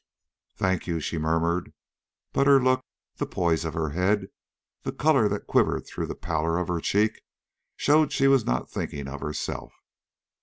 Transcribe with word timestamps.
"Thank 0.55 0.87
you," 0.87 0.99
she 0.99 1.19
murmured; 1.19 1.73
but 2.33 2.47
her 2.47 2.59
look, 2.59 2.83
the 3.17 3.27
poise 3.27 3.63
of 3.65 3.75
her 3.75 3.91
head, 3.91 4.29
the 4.81 4.91
color 4.91 5.29
that 5.29 5.45
quivered 5.45 5.85
through 5.85 6.07
the 6.07 6.15
pallor 6.15 6.57
of 6.57 6.69
her 6.69 6.79
cheek, 6.81 7.21
showed 7.75 8.11
she 8.11 8.27
was 8.27 8.43
not 8.43 8.67
thinking 8.67 9.07
of 9.07 9.19
herself. 9.19 9.75